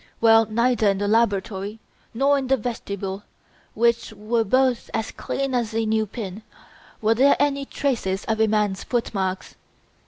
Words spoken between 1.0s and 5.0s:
laboratory nor in the vestibule, which were both